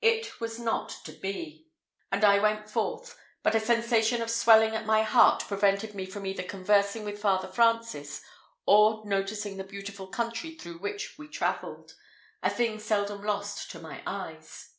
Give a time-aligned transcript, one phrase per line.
[0.00, 1.66] It was not to be,
[2.10, 6.24] and I went forth; but a sensation of swelling at my heart prevented me from
[6.24, 8.22] either conversing with Father Francis,
[8.64, 11.92] or noticing the beautiful country through which we travelled
[12.42, 14.76] a thing seldom lost to my eyes.